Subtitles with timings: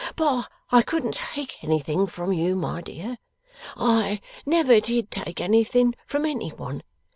[0.15, 3.19] But I couldn't take anything from you, my dear.
[3.77, 6.81] I never did take anything from any one.